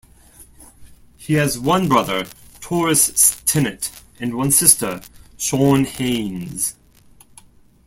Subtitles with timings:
[1.15, 2.25] He has one brother,
[2.59, 5.01] Taurus Stinnett, and one sister,
[5.37, 6.73] Shaun Haynes.